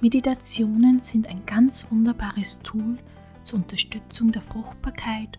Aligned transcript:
Meditationen 0.00 1.00
sind 1.00 1.26
ein 1.26 1.44
ganz 1.44 1.90
wunderbares 1.90 2.60
Tool 2.60 2.98
zur 3.42 3.58
Unterstützung 3.58 4.30
der 4.30 4.42
Fruchtbarkeit 4.42 5.38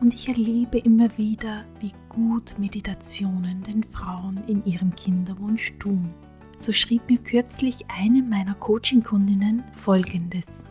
und 0.00 0.12
ich 0.12 0.26
erlebe 0.26 0.78
immer 0.78 1.16
wieder, 1.16 1.64
wie 1.78 1.92
gut 2.08 2.58
Meditationen 2.58 3.62
den 3.62 3.84
Frauen 3.84 4.40
in 4.48 4.64
ihrem 4.64 4.96
Kinderwunsch 4.96 5.74
tun. 5.78 6.12
So 6.56 6.72
schrieb 6.72 7.08
mir 7.08 7.18
kürzlich 7.18 7.84
eine 7.88 8.20
meiner 8.20 8.54
Coaching-Kundinnen 8.54 9.62
folgendes. 9.74 10.64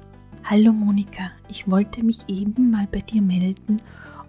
Hallo 0.43 0.73
Monika, 0.73 1.31
ich 1.47 1.71
wollte 1.71 2.03
mich 2.03 2.27
eben 2.27 2.69
mal 2.71 2.87
bei 2.91 2.99
dir 2.99 3.21
melden 3.21 3.77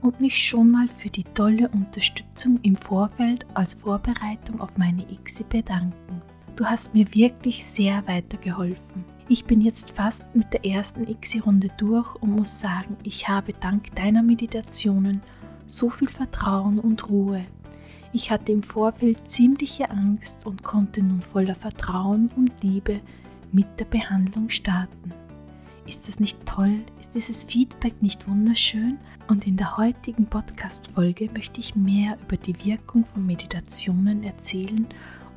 und 0.02 0.20
mich 0.20 0.39
schon 0.39 0.70
mal 0.70 0.86
für 0.86 1.11
die 1.11 1.24
tolle 1.24 1.69
Unterstützung 1.70 2.61
im 2.62 2.77
Vorfeld 2.77 3.45
als 3.55 3.74
Vorbereitung 3.74 4.61
auf 4.61 4.78
meine 4.78 5.02
ICSI 5.11 5.45
bedanken. 5.48 6.30
Du 6.61 6.66
hast 6.66 6.92
mir 6.92 7.06
wirklich 7.14 7.64
sehr 7.64 8.06
weitergeholfen. 8.06 9.06
Ich 9.30 9.47
bin 9.47 9.62
jetzt 9.62 9.97
fast 9.97 10.27
mit 10.34 10.53
der 10.53 10.67
ersten 10.67 11.08
ICSI-Runde 11.08 11.70
durch 11.78 12.14
und 12.17 12.33
muss 12.33 12.61
sagen, 12.61 12.98
ich 13.02 13.28
habe 13.28 13.55
dank 13.55 13.97
deiner 13.97 14.22
Meditationen 14.22 15.22
so 15.67 15.89
viel 15.89 16.08
Vertrauen 16.08 16.78
und 16.78 17.08
Ruhe. 17.08 17.47
Ich 18.12 18.30
hatte 18.30 18.52
im 18.52 18.62
Vorfeld 18.62 19.27
ziemliche 19.27 19.89
Angst 19.89 20.44
und 20.44 20.62
konnte 20.62 21.02
nun 21.02 21.22
voller 21.22 21.55
Vertrauen 21.55 22.30
und 22.36 22.52
Liebe 22.62 23.00
mit 23.52 23.67
der 23.78 23.86
Behandlung 23.86 24.50
starten. 24.50 25.14
Ist 25.86 26.08
das 26.08 26.20
nicht 26.20 26.45
toll? 26.45 26.80
Ist 27.00 27.14
dieses 27.14 27.45
Feedback 27.45 28.02
nicht 28.02 28.28
wunderschön? 28.28 28.98
Und 29.28 29.47
in 29.47 29.56
der 29.56 29.78
heutigen 29.78 30.27
Podcast-Folge 30.27 31.30
möchte 31.33 31.58
ich 31.58 31.74
mehr 31.74 32.19
über 32.20 32.36
die 32.36 32.67
Wirkung 32.67 33.06
von 33.06 33.24
Meditationen 33.24 34.24
erzählen 34.24 34.86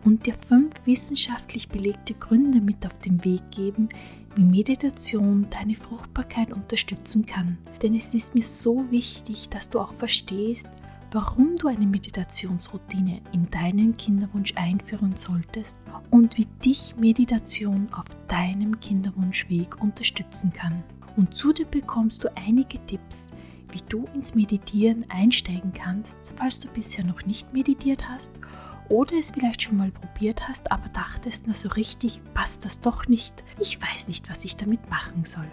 und 0.04 0.26
dir 0.26 0.34
fünf 0.34 0.73
wissenschaftlich 0.86 1.70
belegte 1.70 2.14
Gründe 2.14 2.62
mit 2.62 2.86
auf 2.86 2.98
den 3.00 3.23
Weg 3.23 3.42
geben, 3.52 3.90
wie 4.36 4.44
Meditation 4.44 5.48
deine 5.50 5.76
Fruchtbarkeit 5.76 6.52
unterstützen 6.52 7.26
kann. 7.26 7.58
Denn 7.82 7.96
es 7.96 8.14
ist 8.14 8.36
mir 8.36 8.42
so 8.44 8.90
wichtig, 8.90 9.50
dass 9.50 9.70
du 9.70 9.80
auch 9.80 9.94
verstehst, 9.94 10.68
warum 11.12 11.58
du 11.58 11.68
eine 11.68 11.86
Meditationsroutine 11.86 13.22
in 13.31 13.50
deinen 13.52 13.96
Kinderwunsch 13.98 14.54
einführen 14.56 15.16
solltest 15.16 15.80
und 16.09 16.38
wie 16.38 16.48
dich 16.66 16.96
Meditation 16.97 17.88
auf 17.94 18.06
deinem 18.28 18.80
Kinderwunschweg 18.80 19.81
unterstützen 19.81 20.52
kann. 20.52 20.84
Und 21.16 21.35
zudem 21.35 21.70
bekommst 21.70 22.24
du 22.24 22.35
einige 22.35 22.84
Tipps, 22.88 23.31
wie 23.72 23.81
du 23.88 24.06
ins 24.16 24.34
Meditieren 24.34 25.06
einsteigen 25.09 25.74
kannst, 25.74 26.18
falls 26.35 26.59
du 26.59 26.68
bisher 26.70 27.06
noch 27.06 27.24
nicht 27.28 27.53
meditiert 27.53 28.09
hast 28.09 28.34
oder 28.94 29.18
es 29.18 29.31
vielleicht 29.31 29.64
schon 29.64 29.78
mal 29.78 29.90
probiert 29.90 30.48
hast, 30.48 30.72
aber 30.72 30.88
dachtest, 30.90 31.48
na 31.48 31.56
so 31.56 31.68
richtig 31.70 32.22
passt 32.36 32.64
das 32.64 32.80
doch 32.80 33.08
nicht. 33.08 33.44
Ich 33.59 33.81
weiß 33.81 34.08
nicht, 34.08 34.30
was 34.30 34.46
ich 34.46 34.56
damit 34.56 34.88
machen 34.88 35.26
soll. 35.26 35.50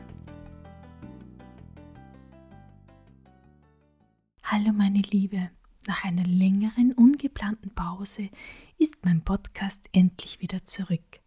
Hallo 4.43 4.73
meine 4.75 5.01
Liebe, 5.01 5.51
nach 5.87 6.05
einer 6.05 6.25
längeren 6.25 6.93
ungeplanten 6.93 7.71
Pause 7.71 8.29
ist 8.77 8.97
mein 9.07 9.23
Podcast 9.25 9.89
endlich 9.93 10.43
wieder 10.43 10.65
zurück. 10.67 11.21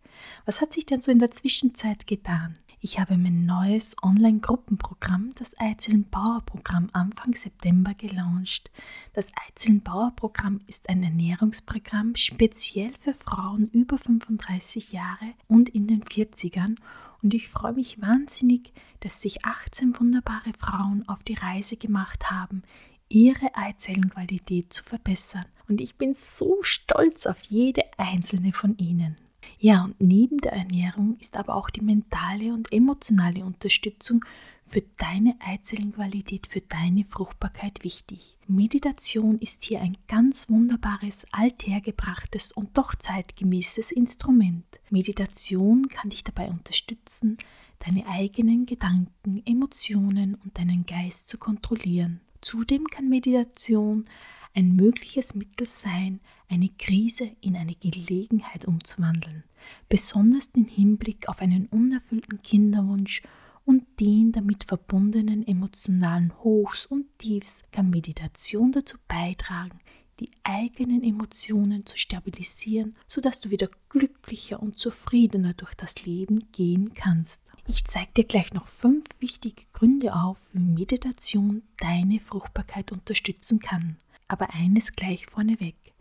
Was 0.46 0.62
hat 0.62 0.72
sich 0.72 0.86
denn 0.86 1.02
so 1.02 1.12
in 1.12 1.20
der 1.20 1.32
Zwischenzeit 1.32 2.06
getan? 2.06 2.60
Ich 2.86 3.00
habe 3.00 3.16
mein 3.16 3.46
neues 3.46 3.96
Online-Gruppenprogramm, 4.04 5.32
das 5.40 5.58
Eizellen-Bauer-Programm, 5.58 6.90
Anfang 6.92 7.34
September 7.34 7.94
gelauncht. 7.94 8.72
Das 9.14 9.32
Eizellen-Bauer-Programm 9.48 10.60
ist 10.68 10.90
ein 10.90 11.02
Ernährungsprogramm 11.02 12.18
speziell 12.18 12.92
für 13.00 13.14
Frauen 13.14 13.68
über 13.68 13.98
35 13.98 14.92
Jahre 14.92 15.34
und 15.48 15.70
in 15.70 15.88
den 15.88 16.04
40ern 16.04 16.76
und 17.22 17.34
ich 17.34 17.48
freue 17.48 17.72
mich 17.72 18.02
wahnsinnig, 18.02 18.74
dass 19.00 19.22
sich 19.22 19.46
18 19.46 19.98
wunderbare 19.98 20.52
Frauen 20.60 21.08
auf 21.08 21.24
die 21.24 21.36
Reise 21.36 21.78
gemacht 21.78 22.32
haben, 22.32 22.64
ihre 23.08 23.56
Eizellenqualität 23.56 24.74
zu 24.74 24.84
verbessern. 24.84 25.46
Und 25.70 25.80
ich 25.80 25.96
bin 25.96 26.16
so 26.16 26.58
stolz 26.64 27.28
auf 27.28 27.44
jede 27.44 27.84
einzelne 27.98 28.52
von 28.52 28.78
ihnen. 28.78 29.16
Ja, 29.60 29.84
und 29.86 30.00
neben 30.00 30.38
der 30.38 30.54
Ernährung 30.54 31.18
ist 31.20 31.38
aber 31.38 31.56
auch 31.56 31.70
die 31.70 31.82
mentale 31.82 32.54
und 32.54 32.72
emotionale 32.72 33.44
Unterstützung 33.46 34.24
für 34.66 34.82
deine 34.98 35.36
Eizellenqualität, 35.40 36.48
für 36.48 36.62
deine 36.62 37.04
Fruchtbarkeit 37.06 37.84
wichtig. 37.84 38.38
Meditation 38.48 39.38
ist 39.40 39.64
hier 39.64 39.82
ein 39.82 39.98
ganz 40.08 40.50
wunderbares, 40.50 41.26
althergebrachtes 41.32 42.52
und 42.52 42.78
doch 42.78 42.96
zeitgemäßes 42.96 43.92
Instrument. 43.92 44.66
Meditation 44.90 45.88
kann 45.90 46.10
dich 46.10 46.24
dabei 46.24 46.50
unterstützen, 46.50 47.38
deine 47.80 48.08
eigenen 48.08 48.66
Gedanken, 48.66 49.44
Emotionen 49.46 50.36
und 50.36 50.58
deinen 50.58 50.86
Geist 50.86 51.30
zu 51.30 51.38
kontrollieren. 51.38 52.22
Zudem 52.42 52.86
kann 52.88 53.10
Meditation 53.10 54.06
ein 54.54 54.76
mögliches 54.76 55.36
Mittel 55.36 55.68
sein, 55.68 56.20
eine 56.54 56.70
Krise 56.70 57.32
in 57.42 57.56
eine 57.56 57.74
Gelegenheit 57.74 58.66
umzuwandeln, 58.66 59.44
besonders 59.90 60.52
im 60.56 60.66
Hinblick 60.66 61.28
auf 61.28 61.42
einen 61.42 61.66
unerfüllten 61.66 62.44
Kinderwunsch 62.44 63.24
und 63.66 63.84
den 64.00 64.32
damit 64.32 64.66
verbundenen 64.66 65.48
emotionalen 65.48 66.32
Hochs 66.44 66.86
und 66.86 67.06
Tiefs 67.18 67.64
kann 67.72 67.90
Meditation 67.90 68.72
dazu 68.72 68.98
beitragen, 69.08 69.80
die 70.20 70.30
eigenen 70.44 71.02
Emotionen 71.02 71.88
zu 71.88 71.98
stabilisieren, 71.98 72.96
sodass 73.08 73.40
du 73.40 73.50
wieder 73.50 73.70
glücklicher 73.90 74.62
und 74.62 74.78
zufriedener 74.78 75.54
durch 75.56 75.74
das 75.74 76.06
Leben 76.06 76.52
gehen 76.52 76.94
kannst. 76.94 77.42
Ich 77.66 77.84
zeige 77.86 78.12
dir 78.18 78.26
gleich 78.26 78.54
noch 78.54 78.68
fünf 78.68 79.06
wichtige 79.20 79.64
Gründe 79.72 80.14
auf, 80.14 80.38
wie 80.54 80.60
Meditation 80.60 81.64
deine 81.78 82.20
Fruchtbarkeit 82.20 82.92
unterstützen 82.92 83.60
kann. 83.60 83.98
Aber 84.28 84.54
eines 84.54 84.94
gleich 84.94 85.26
vorneweg. 85.26 85.93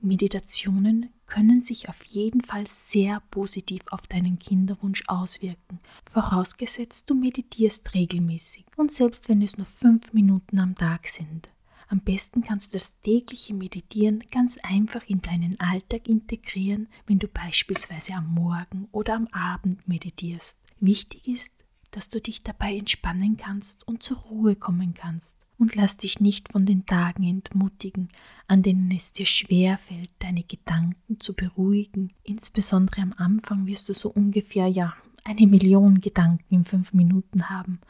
Meditationen 0.00 1.10
können 1.26 1.60
sich 1.60 1.88
auf 1.88 2.04
jeden 2.04 2.40
Fall 2.40 2.66
sehr 2.66 3.20
positiv 3.30 3.82
auf 3.90 4.02
deinen 4.06 4.38
Kinderwunsch 4.38 5.02
auswirken, 5.08 5.80
vorausgesetzt 6.10 7.10
du 7.10 7.14
meditierst 7.14 7.94
regelmäßig 7.94 8.64
und 8.76 8.92
selbst 8.92 9.28
wenn 9.28 9.42
es 9.42 9.56
nur 9.56 9.66
fünf 9.66 10.12
Minuten 10.12 10.60
am 10.60 10.76
Tag 10.76 11.08
sind. 11.08 11.48
Am 11.88 12.00
besten 12.00 12.42
kannst 12.42 12.72
du 12.72 12.78
das 12.78 13.00
tägliche 13.00 13.54
Meditieren 13.54 14.22
ganz 14.30 14.58
einfach 14.62 15.02
in 15.08 15.20
deinen 15.22 15.58
Alltag 15.58 16.06
integrieren, 16.06 16.88
wenn 17.06 17.18
du 17.18 17.28
beispielsweise 17.28 18.14
am 18.14 18.34
Morgen 18.34 18.88
oder 18.92 19.16
am 19.16 19.26
Abend 19.28 19.88
meditierst. 19.88 20.58
Wichtig 20.80 21.26
ist, 21.26 21.52
dass 21.90 22.08
du 22.08 22.20
dich 22.20 22.42
dabei 22.42 22.76
entspannen 22.76 23.36
kannst 23.36 23.88
und 23.88 24.02
zur 24.02 24.18
Ruhe 24.18 24.54
kommen 24.54 24.94
kannst 24.94 25.37
und 25.58 25.74
lass 25.74 25.96
dich 25.96 26.20
nicht 26.20 26.52
von 26.52 26.64
den 26.64 26.86
Tagen 26.86 27.24
entmutigen, 27.24 28.08
an 28.46 28.62
denen 28.62 28.90
es 28.92 29.12
dir 29.12 29.26
schwer 29.26 29.78
fällt, 29.78 30.10
deine 30.20 30.44
Gedanken 30.44 31.20
zu 31.20 31.34
beruhigen. 31.34 32.12
Insbesondere 32.22 33.02
am 33.02 33.12
Anfang 33.16 33.66
wirst 33.66 33.88
du 33.88 33.94
so 33.94 34.10
ungefähr 34.10 34.68
ja 34.68 34.94
eine 35.24 35.46
Million 35.46 36.00
Gedanken 36.00 36.54
in 36.54 36.64
fünf 36.64 36.94
Minuten 36.94 37.50
haben. 37.50 37.80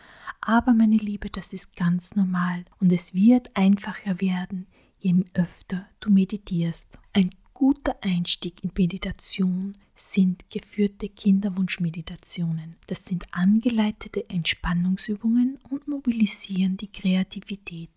Aber 0.40 0.72
meine 0.72 0.96
Liebe, 0.96 1.30
das 1.30 1.52
ist 1.52 1.76
ganz 1.76 2.16
normal 2.16 2.64
und 2.80 2.92
es 2.92 3.14
wird 3.14 3.54
einfacher 3.54 4.20
werden, 4.20 4.66
je 4.98 5.14
öfter 5.34 5.86
du 6.00 6.10
meditierst. 6.10 6.98
Ein 7.12 7.30
guter 7.58 7.96
Einstieg 8.02 8.62
in 8.62 8.70
Meditation 8.78 9.76
sind 9.96 10.48
geführte 10.48 11.08
Kinderwunschmeditationen. 11.08 12.76
Das 12.86 13.04
sind 13.04 13.24
angeleitete 13.32 14.30
Entspannungsübungen 14.30 15.58
und 15.68 15.88
mobilisieren 15.88 16.76
die 16.76 16.86
Kreativität. 16.86 17.90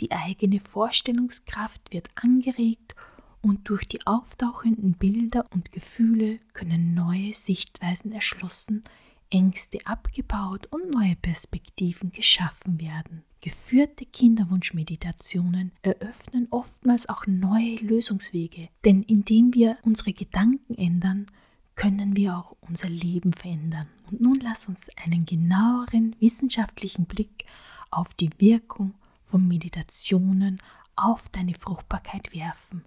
Die 0.00 0.12
eigene 0.12 0.60
Vorstellungskraft 0.60 1.92
wird 1.92 2.10
angeregt 2.14 2.94
und 3.40 3.68
durch 3.68 3.88
die 3.88 4.06
auftauchenden 4.06 4.92
Bilder 4.92 5.46
und 5.50 5.72
Gefühle 5.72 6.38
können 6.52 6.94
neue 6.94 7.32
Sichtweisen 7.32 8.12
erschlossen, 8.12 8.84
Ängste 9.30 9.84
abgebaut 9.84 10.68
und 10.70 10.92
neue 10.92 11.16
Perspektiven 11.16 12.12
geschaffen 12.12 12.80
werden. 12.80 13.24
Geführte 13.44 14.06
Kinderwunschmeditationen 14.06 15.72
eröffnen 15.82 16.46
oftmals 16.52 17.08
auch 17.08 17.26
neue 17.26 17.74
Lösungswege, 17.74 18.68
denn 18.84 19.02
indem 19.02 19.52
wir 19.52 19.78
unsere 19.82 20.12
Gedanken 20.12 20.76
ändern, 20.76 21.26
können 21.74 22.16
wir 22.16 22.38
auch 22.38 22.56
unser 22.60 22.88
Leben 22.88 23.32
verändern. 23.32 23.88
Und 24.08 24.20
nun 24.20 24.38
lass 24.40 24.68
uns 24.68 24.90
einen 24.96 25.26
genaueren 25.26 26.14
wissenschaftlichen 26.20 27.06
Blick 27.06 27.44
auf 27.90 28.14
die 28.14 28.30
Wirkung 28.38 28.94
von 29.24 29.48
Meditationen 29.48 30.62
auf 30.94 31.28
deine 31.28 31.54
Fruchtbarkeit 31.54 32.32
werfen. 32.36 32.84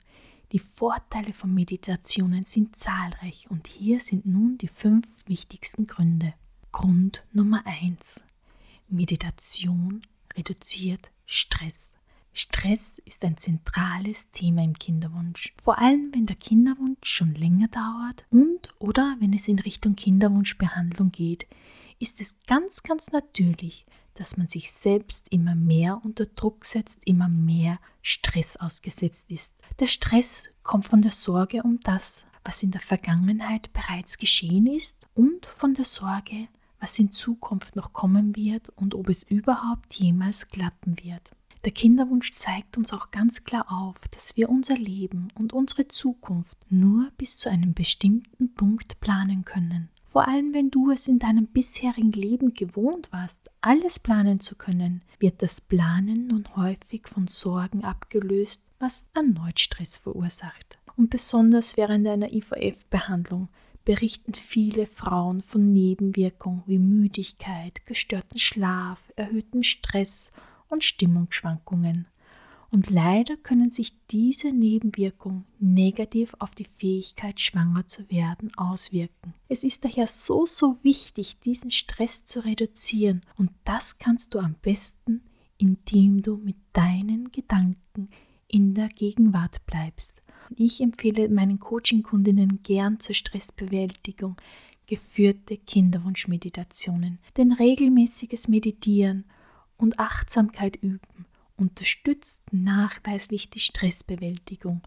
Die 0.53 0.59
Vorteile 0.59 1.33
von 1.33 1.53
Meditationen 1.53 2.45
sind 2.45 2.77
zahlreich 2.77 3.47
und 3.49 3.67
hier 3.67 3.99
sind 3.99 4.25
nun 4.25 4.57
die 4.57 4.69
fünf 4.69 5.05
wichtigsten 5.25 5.85
Gründe. 5.85 6.33
Grund 6.71 7.25
Nummer 7.33 7.61
eins: 7.65 8.23
Meditation 8.87 10.01
reduziert 10.37 11.09
Stress. 11.25 11.95
Stress 12.33 12.99
ist 12.99 13.23
ein 13.23 13.37
zentrales 13.37 14.31
Thema 14.31 14.61
im 14.61 14.73
Kinderwunsch, 14.73 15.53
vor 15.63 15.79
allem 15.79 16.11
wenn 16.13 16.25
der 16.25 16.35
Kinderwunsch 16.35 16.97
schon 17.03 17.33
länger 17.33 17.69
dauert 17.69 18.25
und 18.29 18.73
oder 18.77 19.15
wenn 19.19 19.31
es 19.31 19.47
in 19.47 19.59
Richtung 19.59 19.95
Kinderwunschbehandlung 19.95 21.11
geht, 21.11 21.47
ist 21.99 22.19
es 22.19 22.41
ganz, 22.45 22.83
ganz 22.83 23.11
natürlich, 23.11 23.85
dass 24.15 24.35
man 24.35 24.47
sich 24.47 24.71
selbst 24.71 25.27
immer 25.29 25.55
mehr 25.55 26.01
unter 26.03 26.25
Druck 26.25 26.65
setzt, 26.65 26.99
immer 27.05 27.29
mehr 27.29 27.79
Stress 28.01 28.57
ausgesetzt 28.57 29.31
ist. 29.31 29.55
Der 29.79 29.87
Stress 29.87 30.49
kommt 30.63 30.85
von 30.85 31.01
der 31.01 31.11
Sorge 31.11 31.63
um 31.63 31.79
das, 31.81 32.25
was 32.43 32.63
in 32.63 32.71
der 32.71 32.81
Vergangenheit 32.81 33.71
bereits 33.73 34.17
geschehen 34.17 34.67
ist 34.67 35.07
und 35.13 35.45
von 35.45 35.73
der 35.73 35.85
Sorge, 35.85 36.47
was 36.79 36.99
in 36.99 37.11
Zukunft 37.11 37.75
noch 37.75 37.93
kommen 37.93 38.35
wird 38.35 38.69
und 38.69 38.95
ob 38.95 39.09
es 39.09 39.23
überhaupt 39.23 39.93
jemals 39.95 40.47
klappen 40.47 40.97
wird. 41.03 41.31
Der 41.65 41.71
Kinderwunsch 41.71 42.31
zeigt 42.31 42.77
uns 42.77 42.93
auch 42.93 43.09
ganz 43.09 43.43
klar 43.43 43.65
auf, 43.71 43.95
dass 44.11 44.37
wir 44.37 44.49
unser 44.49 44.77
Leben 44.77 45.29
und 45.33 45.51
unsere 45.51 45.87
Zukunft 45.87 46.57
nur 46.69 47.09
bis 47.17 47.37
zu 47.37 47.49
einem 47.49 47.73
bestimmten 47.73 48.53
Punkt 48.53 48.99
planen 48.99 49.45
können. 49.45 49.89
Vor 50.15 50.27
allem 50.27 50.53
wenn 50.53 50.69
du 50.69 50.91
es 50.91 51.07
in 51.07 51.19
deinem 51.19 51.47
bisherigen 51.47 52.11
Leben 52.11 52.53
gewohnt 52.53 53.11
warst, 53.11 53.49
alles 53.61 53.99
planen 53.99 54.39
zu 54.39 54.55
können, 54.55 55.01
wird 55.19 55.41
das 55.41 55.59
Planen 55.59 56.27
nun 56.27 56.45
häufig 56.55 57.07
von 57.07 57.27
Sorgen 57.27 57.83
abgelöst, 57.83 58.63
was 58.79 59.09
erneut 59.13 59.59
Stress 59.59 59.97
verursacht. 59.97 60.79
Und 60.95 61.09
besonders 61.09 61.75
während 61.77 62.07
einer 62.07 62.31
IVF-Behandlung 62.31 63.49
berichten 63.85 64.33
viele 64.33 64.87
Frauen 64.87 65.41
von 65.41 65.71
Nebenwirkungen 65.71 66.63
wie 66.65 66.79
Müdigkeit, 66.79 67.85
gestörten 67.85 68.39
Schlaf, 68.39 68.99
erhöhtem 69.15 69.63
Stress 69.63 70.31
und 70.67 70.83
Stimmungsschwankungen. 70.83 72.07
Und 72.71 72.89
leider 72.89 73.37
können 73.37 73.71
sich 73.71 73.93
diese 74.07 74.51
Nebenwirkungen 74.51 75.45
negativ 75.59 76.35
auf 76.39 76.55
die 76.55 76.65
Fähigkeit, 76.65 77.39
schwanger 77.39 77.87
zu 77.87 78.09
werden, 78.09 78.51
auswirken. 78.57 79.33
Es 79.47 79.63
ist 79.63 79.85
daher 79.85 80.07
so, 80.07 80.45
so 80.45 80.77
wichtig, 80.81 81.39
diesen 81.39 81.69
Stress 81.69 82.25
zu 82.25 82.43
reduzieren. 82.43 83.21
Und 83.37 83.51
das 83.63 83.99
kannst 83.99 84.33
du 84.33 84.39
am 84.39 84.55
besten, 84.61 85.21
indem 85.57 86.21
du 86.21 86.37
mit 86.37 86.57
deinen 86.73 87.31
Gedanken 87.31 88.09
in 88.47 88.73
der 88.73 88.89
Gegenwart 88.89 89.65
bleibst. 89.65 90.21
Ich 90.55 90.81
empfehle 90.81 91.29
meinen 91.29 91.59
Coaching-Kundinnen 91.59 92.61
gern 92.63 92.99
zur 92.99 93.15
Stressbewältigung 93.15 94.37
geführte 94.87 95.57
Kinderwunschmeditationen, 95.57 97.19
denn 97.37 97.51
regelmäßiges 97.51 98.47
Meditieren 98.47 99.25
und 99.77 99.99
Achtsamkeit 99.99 100.75
üben 100.75 101.25
unterstützt 101.57 102.41
nachweislich 102.51 103.49
die 103.49 103.59
Stressbewältigung, 103.59 104.81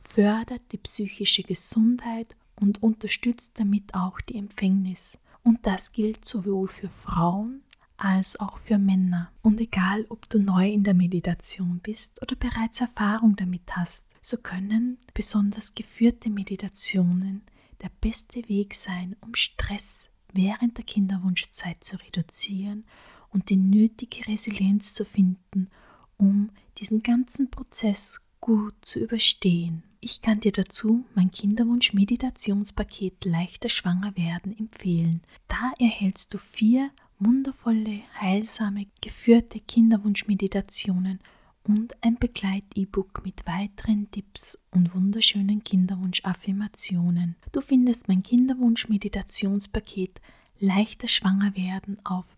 fördert 0.00 0.62
die 0.72 0.78
psychische 0.78 1.42
Gesundheit 1.42 2.36
und 2.60 2.82
unterstützt 2.82 3.58
damit 3.58 3.94
auch 3.94 4.20
die 4.20 4.36
Empfängnis. 4.36 5.18
Und 5.42 5.66
das 5.66 5.92
gilt 5.92 6.24
sowohl 6.24 6.68
für 6.68 6.88
Frauen 6.88 7.62
als 7.96 8.38
auch 8.38 8.58
für 8.58 8.78
Männer. 8.78 9.30
Und 9.42 9.60
egal, 9.60 10.06
ob 10.08 10.28
du 10.28 10.38
neu 10.38 10.70
in 10.70 10.84
der 10.84 10.94
Meditation 10.94 11.80
bist 11.82 12.20
oder 12.22 12.36
bereits 12.36 12.80
Erfahrung 12.80 13.36
damit 13.36 13.76
hast, 13.76 14.04
so 14.22 14.36
können 14.36 14.98
besonders 15.12 15.74
geführte 15.74 16.30
Meditationen 16.30 17.42
der 17.82 17.90
beste 18.00 18.48
Weg 18.48 18.74
sein, 18.74 19.16
um 19.20 19.34
Stress 19.34 20.10
während 20.32 20.78
der 20.78 20.84
Kinderwunschzeit 20.84 21.82
zu 21.84 21.96
reduzieren 21.96 22.84
und 23.30 23.50
die 23.50 23.56
nötige 23.56 24.26
Resilienz 24.26 24.94
zu 24.94 25.04
finden, 25.04 25.68
um 26.16 26.50
diesen 26.78 27.02
ganzen 27.02 27.50
Prozess 27.50 28.28
gut 28.40 28.74
zu 28.82 29.00
überstehen. 29.00 29.82
Ich 30.00 30.20
kann 30.20 30.40
dir 30.40 30.52
dazu 30.52 31.04
mein 31.14 31.30
Kinderwunsch-Meditationspaket 31.30 33.24
Leichter 33.24 33.68
Schwanger 33.68 34.16
werden 34.16 34.56
empfehlen. 34.56 35.22
Da 35.48 35.72
erhältst 35.78 36.34
du 36.34 36.38
vier 36.38 36.90
wundervolle, 37.20 38.02
heilsame, 38.20 38.86
geführte 39.00 39.60
Kinderwunsch-Meditationen 39.60 41.20
und 41.64 41.94
ein 42.02 42.18
Begleit-E-Book 42.18 43.22
mit 43.24 43.46
weiteren 43.46 44.10
Tipps 44.10 44.66
und 44.70 44.94
wunderschönen 44.94 45.64
Kinderwunsch-Affirmationen. 45.64 47.36
Du 47.52 47.60
findest 47.60 48.08
mein 48.08 48.22
Kinderwunsch-Meditationspaket 48.22 50.22
Leichter 50.58 51.08
Schwanger 51.08 51.54
werden 51.56 51.98
auf 52.04 52.36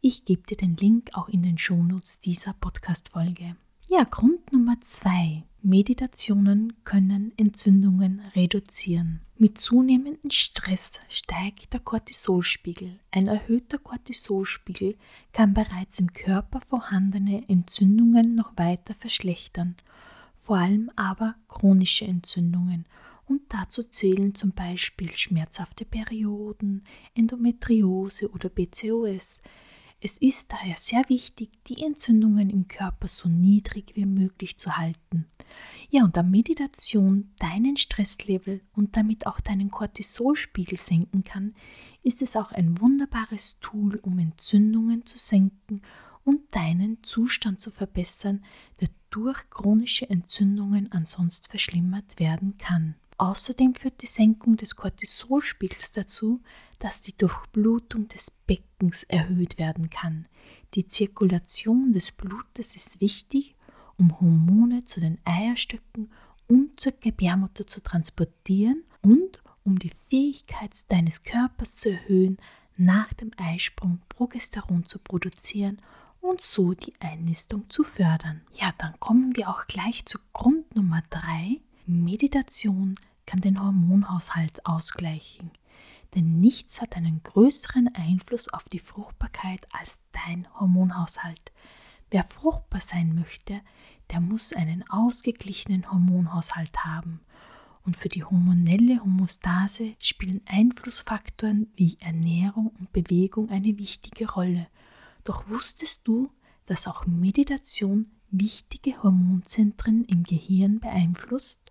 Ich 0.00 0.24
gebe 0.24 0.42
dir 0.42 0.56
den 0.56 0.76
Link 0.76 1.10
auch 1.12 1.28
in 1.28 1.42
den 1.42 1.58
Shownotes 1.58 2.20
dieser 2.20 2.54
Podcast-Folge. 2.54 3.56
Ja, 3.88 4.04
Grund 4.04 4.52
Nummer 4.52 4.80
zwei. 4.80 5.42
Meditationen 5.64 6.72
können 6.82 7.32
Entzündungen 7.36 8.20
reduzieren. 8.34 9.20
Mit 9.38 9.58
zunehmendem 9.58 10.30
Stress 10.32 11.00
steigt 11.08 11.72
der 11.72 11.78
Cortisolspiegel. 11.78 12.98
Ein 13.12 13.28
erhöhter 13.28 13.78
Cortisolspiegel 13.78 14.96
kann 15.32 15.54
bereits 15.54 16.00
im 16.00 16.12
Körper 16.12 16.60
vorhandene 16.66 17.48
Entzündungen 17.48 18.34
noch 18.34 18.52
weiter 18.56 18.94
verschlechtern, 18.94 19.76
vor 20.36 20.58
allem 20.58 20.90
aber 20.96 21.36
chronische 21.46 22.06
Entzündungen 22.06 22.86
und 23.26 23.42
dazu 23.48 23.84
zählen 23.84 24.34
zum 24.34 24.50
Beispiel 24.50 25.12
schmerzhafte 25.12 25.84
Perioden, 25.84 26.84
Endometriose 27.14 28.28
oder 28.30 28.48
PCOS. 28.48 29.40
Es 30.04 30.18
ist 30.18 30.50
daher 30.50 30.74
sehr 30.76 31.08
wichtig, 31.08 31.50
die 31.68 31.80
Entzündungen 31.80 32.50
im 32.50 32.66
Körper 32.66 33.06
so 33.06 33.28
niedrig 33.28 33.92
wie 33.94 34.04
möglich 34.04 34.58
zu 34.58 34.76
halten. 34.76 35.26
Ja, 35.90 36.02
und 36.02 36.16
da 36.16 36.24
Meditation 36.24 37.30
deinen 37.38 37.76
Stresslevel 37.76 38.62
und 38.74 38.96
damit 38.96 39.28
auch 39.28 39.38
deinen 39.38 39.70
Cortisolspiegel 39.70 40.76
senken 40.76 41.22
kann, 41.22 41.54
ist 42.02 42.20
es 42.20 42.34
auch 42.34 42.50
ein 42.50 42.80
wunderbares 42.80 43.60
Tool, 43.60 44.00
um 44.02 44.18
Entzündungen 44.18 45.06
zu 45.06 45.18
senken 45.18 45.82
und 46.24 46.52
deinen 46.52 47.00
Zustand 47.04 47.60
zu 47.60 47.70
verbessern, 47.70 48.44
der 48.80 48.88
durch 49.10 49.38
chronische 49.50 50.10
Entzündungen 50.10 50.90
ansonsten 50.90 51.48
verschlimmert 51.48 52.18
werden 52.18 52.58
kann. 52.58 52.96
Außerdem 53.22 53.76
führt 53.76 54.02
die 54.02 54.06
Senkung 54.06 54.56
des 54.56 54.74
Cortisolspiegels 54.74 55.92
dazu, 55.92 56.40
dass 56.80 57.02
die 57.02 57.16
Durchblutung 57.16 58.08
des 58.08 58.32
Beckens 58.32 59.04
erhöht 59.04 59.58
werden 59.58 59.90
kann. 59.90 60.26
Die 60.74 60.88
Zirkulation 60.88 61.92
des 61.92 62.10
Blutes 62.10 62.74
ist 62.74 63.00
wichtig, 63.00 63.54
um 63.96 64.20
Hormone 64.20 64.82
zu 64.86 64.98
den 64.98 65.20
Eierstöcken 65.24 66.10
und 66.48 66.80
zur 66.80 66.94
Gebärmutter 66.98 67.64
zu 67.64 67.80
transportieren 67.80 68.82
und 69.02 69.40
um 69.62 69.78
die 69.78 69.92
Fähigkeit 70.08 70.72
deines 70.90 71.22
Körpers 71.22 71.76
zu 71.76 71.90
erhöhen, 71.90 72.38
nach 72.76 73.12
dem 73.12 73.30
Eisprung 73.36 74.00
Progesteron 74.08 74.84
zu 74.84 74.98
produzieren 74.98 75.80
und 76.20 76.40
so 76.40 76.72
die 76.72 76.94
Einnistung 76.98 77.70
zu 77.70 77.84
fördern. 77.84 78.40
Ja, 78.54 78.74
dann 78.78 78.98
kommen 78.98 79.36
wir 79.36 79.48
auch 79.48 79.68
gleich 79.68 80.04
zu 80.06 80.18
Grund 80.32 80.74
Nummer 80.74 81.04
3. 81.10 81.60
Meditation 81.86 82.96
kann 83.26 83.40
den 83.40 83.60
Hormonhaushalt 83.60 84.66
ausgleichen. 84.66 85.50
Denn 86.14 86.40
nichts 86.40 86.80
hat 86.80 86.96
einen 86.96 87.22
größeren 87.22 87.88
Einfluss 87.94 88.48
auf 88.52 88.64
die 88.68 88.78
Fruchtbarkeit 88.78 89.66
als 89.72 90.00
dein 90.12 90.46
Hormonhaushalt. 90.58 91.52
Wer 92.10 92.22
fruchtbar 92.22 92.80
sein 92.80 93.14
möchte, 93.14 93.62
der 94.10 94.20
muss 94.20 94.52
einen 94.52 94.84
ausgeglichenen 94.90 95.90
Hormonhaushalt 95.90 96.84
haben. 96.84 97.20
Und 97.84 97.96
für 97.96 98.08
die 98.08 98.22
hormonelle 98.24 99.00
Homostase 99.00 99.94
spielen 99.98 100.42
Einflussfaktoren 100.46 101.72
wie 101.74 101.96
Ernährung 102.00 102.68
und 102.78 102.92
Bewegung 102.92 103.50
eine 103.50 103.78
wichtige 103.78 104.30
Rolle. 104.30 104.68
Doch 105.24 105.48
wusstest 105.48 106.06
du, 106.06 106.30
dass 106.66 106.86
auch 106.86 107.06
Meditation 107.06 108.10
wichtige 108.30 109.02
Hormonzentren 109.02 110.04
im 110.04 110.22
Gehirn 110.24 110.80
beeinflusst? 110.80 111.61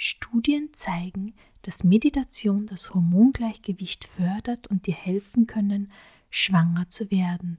Studien 0.00 0.70
zeigen, 0.74 1.34
dass 1.62 1.82
Meditation 1.82 2.66
das 2.66 2.94
Hormongleichgewicht 2.94 4.04
fördert 4.04 4.68
und 4.68 4.86
dir 4.86 4.94
helfen 4.94 5.48
können, 5.48 5.90
schwanger 6.30 6.88
zu 6.88 7.10
werden. 7.10 7.58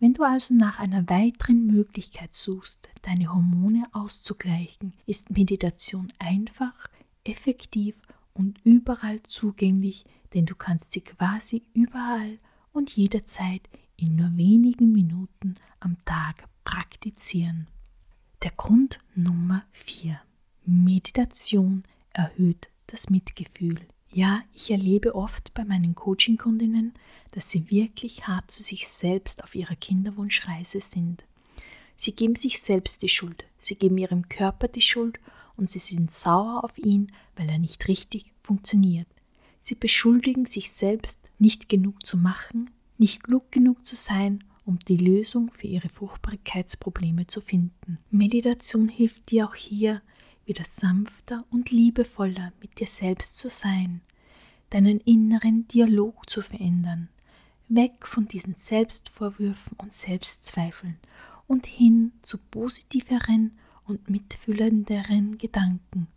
Wenn 0.00 0.14
du 0.14 0.22
also 0.22 0.54
nach 0.54 0.78
einer 0.78 1.08
weiteren 1.10 1.66
Möglichkeit 1.66 2.34
suchst, 2.34 2.88
deine 3.02 3.28
Hormone 3.28 3.84
auszugleichen, 3.92 4.94
ist 5.04 5.30
Meditation 5.30 6.08
einfach, 6.18 6.88
effektiv 7.22 7.96
und 8.32 8.58
überall 8.64 9.22
zugänglich, 9.22 10.06
denn 10.32 10.46
du 10.46 10.54
kannst 10.54 10.92
sie 10.92 11.02
quasi 11.02 11.64
überall 11.74 12.38
und 12.72 12.96
jederzeit 12.96 13.68
in 13.96 14.16
nur 14.16 14.34
wenigen 14.38 14.90
Minuten 14.90 15.56
am 15.80 16.02
Tag 16.06 16.48
praktizieren. 16.64 17.68
Der 18.42 18.52
Grund 18.52 19.00
Nummer 19.14 19.64
4. 19.72 20.18
Meditation 20.66 21.84
erhöht 22.12 22.68
das 22.86 23.10
Mitgefühl. 23.10 23.80
Ja, 24.10 24.42
ich 24.54 24.70
erlebe 24.70 25.14
oft 25.14 25.52
bei 25.54 25.64
meinen 25.64 25.94
Coaching-Kundinnen, 25.94 26.94
dass 27.32 27.50
sie 27.50 27.70
wirklich 27.70 28.26
hart 28.28 28.50
zu 28.50 28.62
sich 28.62 28.86
selbst 28.86 29.42
auf 29.42 29.54
ihrer 29.54 29.74
Kinderwunschreise 29.74 30.80
sind. 30.80 31.24
Sie 31.96 32.12
geben 32.12 32.36
sich 32.36 32.60
selbst 32.60 33.02
die 33.02 33.08
Schuld, 33.08 33.44
sie 33.58 33.74
geben 33.74 33.98
ihrem 33.98 34.28
Körper 34.28 34.68
die 34.68 34.80
Schuld 34.80 35.18
und 35.56 35.68
sie 35.68 35.78
sind 35.80 36.10
sauer 36.10 36.64
auf 36.64 36.78
ihn, 36.78 37.12
weil 37.36 37.48
er 37.48 37.58
nicht 37.58 37.88
richtig 37.88 38.32
funktioniert. 38.40 39.08
Sie 39.60 39.74
beschuldigen 39.74 40.46
sich 40.46 40.70
selbst, 40.70 41.18
nicht 41.38 41.68
genug 41.68 42.06
zu 42.06 42.16
machen, 42.16 42.70
nicht 42.98 43.24
klug 43.24 43.50
genug 43.50 43.86
zu 43.86 43.96
sein, 43.96 44.44
um 44.64 44.78
die 44.78 44.96
Lösung 44.96 45.50
für 45.50 45.66
ihre 45.66 45.88
Fruchtbarkeitsprobleme 45.88 47.26
zu 47.26 47.40
finden. 47.40 47.98
Meditation 48.10 48.88
hilft 48.88 49.30
dir 49.30 49.46
auch 49.48 49.54
hier, 49.54 50.02
wieder 50.46 50.64
sanfter 50.64 51.44
und 51.50 51.70
liebevoller 51.70 52.52
mit 52.60 52.78
dir 52.80 52.86
selbst 52.86 53.38
zu 53.38 53.48
sein, 53.48 54.00
deinen 54.70 55.00
inneren 55.00 55.68
Dialog 55.68 56.28
zu 56.28 56.42
verändern, 56.42 57.08
weg 57.68 58.06
von 58.06 58.26
diesen 58.26 58.54
Selbstvorwürfen 58.54 59.76
und 59.78 59.92
Selbstzweifeln 59.92 60.98
und 61.46 61.66
hin 61.66 62.12
zu 62.22 62.38
positiveren 62.38 63.58
und 63.84 64.08
mitfühlenderen 64.10 65.38
Gedanken. 65.38 66.08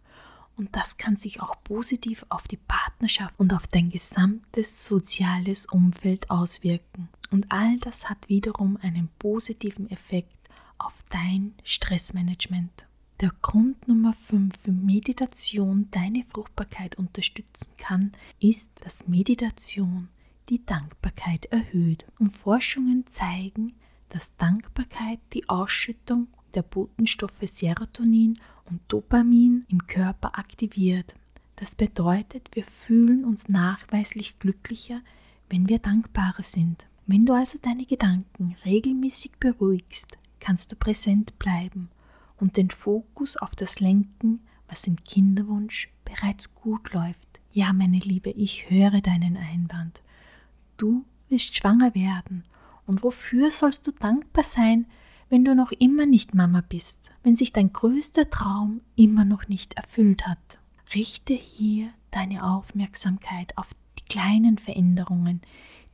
Und 0.55 0.75
das 0.75 0.97
kann 0.97 1.15
sich 1.15 1.39
auch 1.39 1.55
positiv 1.63 2.25
auf 2.29 2.47
die 2.47 2.57
Partnerschaft 2.57 3.35
und 3.37 3.53
auf 3.53 3.67
dein 3.67 3.91
gesamtes 3.91 4.85
soziales 4.85 5.67
Umfeld 5.67 6.31
auswirken. 6.31 7.09
Und 7.29 7.51
all 7.51 7.77
das 7.77 8.09
hat 8.09 8.27
wiederum 8.27 8.77
einen 8.81 9.09
positiven 9.19 9.89
Effekt 9.91 10.33
auf 10.79 11.03
dein 11.09 11.53
Stressmanagement. 11.63 12.86
Der 13.19 13.31
Grund 13.41 13.87
Nummer 13.87 14.13
5 14.13 14.55
für 14.59 14.71
Meditation 14.71 15.87
deine 15.89 16.23
Fruchtbarkeit 16.23 16.99
unterstützen 16.99 17.69
kann, 17.79 18.11
ist, 18.39 18.69
dass 18.81 19.07
Meditation 19.07 20.09
die 20.49 20.63
Dankbarkeit 20.63 21.47
erhöht. 21.47 22.05
Und 22.19 22.29
Forschungen 22.29 23.07
zeigen, 23.07 23.73
dass 24.09 24.37
Dankbarkeit 24.37 25.19
die 25.33 25.49
Ausschüttung 25.49 26.27
der 26.53 26.61
Botenstoffe 26.61 27.41
Serotonin 27.41 28.37
und 28.65 28.81
Dopamin 28.87 29.65
im 29.67 29.87
Körper 29.87 30.37
aktiviert. 30.37 31.15
Das 31.55 31.73
bedeutet, 31.73 32.49
wir 32.53 32.63
fühlen 32.63 33.25
uns 33.25 33.49
nachweislich 33.49 34.37
glücklicher, 34.37 35.01
wenn 35.49 35.67
wir 35.67 35.79
dankbarer 35.79 36.43
sind. 36.43 36.85
Wenn 37.07 37.25
du 37.25 37.33
also 37.33 37.57
deine 37.59 37.87
Gedanken 37.87 38.55
regelmäßig 38.63 39.37
beruhigst, 39.39 40.19
kannst 40.39 40.71
du 40.71 40.75
präsent 40.75 41.39
bleiben 41.39 41.89
und 42.39 42.57
den 42.57 42.69
Fokus 42.69 43.37
auf 43.37 43.55
das 43.55 43.79
lenken, 43.79 44.41
was 44.67 44.87
im 44.87 44.97
Kinderwunsch 44.97 45.89
bereits 46.05 46.55
gut 46.55 46.93
läuft. 46.93 47.27
Ja, 47.51 47.73
meine 47.73 47.99
Liebe, 47.99 48.29
ich 48.31 48.69
höre 48.69 49.01
deinen 49.01 49.37
Einwand. 49.37 50.01
Du 50.77 51.05
willst 51.29 51.55
schwanger 51.55 51.95
werden. 51.95 52.43
Und 52.85 53.03
wofür 53.03 53.51
sollst 53.51 53.87
du 53.87 53.91
dankbar 53.91 54.43
sein, 54.43 54.85
wenn 55.29 55.43
du 55.43 55.55
noch 55.55 55.71
immer 55.71 56.05
nicht 56.05 56.33
Mama 56.33 56.61
bist, 56.61 57.09
wenn 57.23 57.35
sich 57.35 57.51
dein 57.51 57.73
größter 57.73 58.29
Traum 58.29 58.81
immer 58.95 59.25
noch 59.25 59.47
nicht 59.47 59.73
erfüllt 59.73 60.27
hat? 60.27 60.37
Richte 60.93 61.33
hier 61.33 61.89
deine 62.11 62.43
Aufmerksamkeit 62.43 63.57
auf 63.57 63.69
die 63.99 64.05
kleinen 64.05 64.57
Veränderungen, 64.57 65.41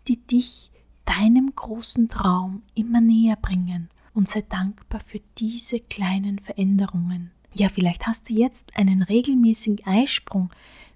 die 0.07 0.17
dich 0.17 0.71
deinem 1.05 1.53
großen 1.55 2.09
Traum 2.09 2.61
immer 2.75 3.01
näher 3.01 3.37
bringen 3.37 3.89
und 4.13 4.27
sei 4.27 4.43
dankbar 4.47 5.01
für 5.05 5.19
diese 5.37 5.79
kleinen 5.79 6.39
Veränderungen. 6.39 7.31
Ja, 7.53 7.69
vielleicht 7.69 8.07
hast 8.07 8.29
du 8.29 8.33
jetzt 8.33 8.75
einen 8.75 9.03
regelmäßigen 9.03 9.85
Eisprung, 9.85 10.49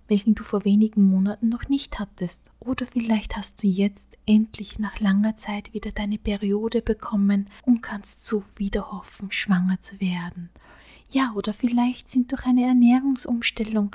welchen 0.08 0.36
du 0.36 0.44
vor 0.44 0.66
wenigen 0.66 1.10
Monaten 1.10 1.50
noch 1.50 1.70
nicht 1.70 2.00
hattest. 2.00 2.50
Oder 2.60 2.88
vielleicht 2.88 3.36
hast 3.36 3.62
du 3.62 3.68
jetzt 3.68 4.18
endlich 4.26 4.80
nach 4.80 5.00
langer 5.00 5.36
Zeit 5.36 5.74
wieder 5.74 5.92
deine 5.92 6.18
Periode 6.18 6.82
bekommen 6.82 7.50
und 7.64 7.82
kannst 7.82 8.26
so 8.26 8.44
wieder 8.56 8.92
hoffen, 8.92 9.32
schwanger 9.32 9.80
zu 9.80 10.00
werden. 10.00 10.50
Ja, 11.10 11.34
oder 11.36 11.54
vielleicht 11.54 12.10
sind 12.10 12.32
durch 12.32 12.46
eine 12.46 12.66
Ernährungsumstellung 12.66 13.92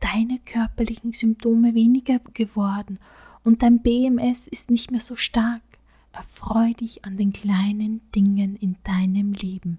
deine 0.00 0.38
körperlichen 0.38 1.12
Symptome 1.12 1.74
weniger 1.74 2.18
geworden 2.34 2.98
und 3.44 3.62
dein 3.62 3.80
BMS 3.80 4.48
ist 4.48 4.70
nicht 4.70 4.90
mehr 4.90 5.00
so 5.00 5.16
stark. 5.16 5.62
Erfreu 6.16 6.72
dich 6.72 7.04
an 7.04 7.18
den 7.18 7.34
kleinen 7.34 8.00
Dingen 8.12 8.56
in 8.56 8.76
deinem 8.84 9.32
Leben, 9.32 9.78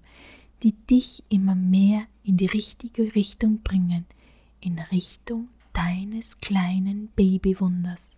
die 0.62 0.72
dich 0.72 1.24
immer 1.28 1.56
mehr 1.56 2.06
in 2.22 2.36
die 2.36 2.46
richtige 2.46 3.14
Richtung 3.16 3.62
bringen, 3.62 4.06
in 4.60 4.78
Richtung 4.78 5.48
deines 5.72 6.38
kleinen 6.38 7.08
Babywunders. 7.16 8.10